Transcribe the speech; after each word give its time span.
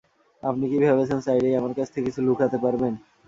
আপনি 0.43 0.65
কি 0.71 0.77
ভেবেছেন 0.83 1.19
চাইলেই 1.25 1.57
আমার 1.59 1.73
কাছ 1.77 1.87
থেকে 1.89 2.05
কিছু 2.07 2.19
লুকাতে 2.27 2.57
পারবেন? 2.63 2.93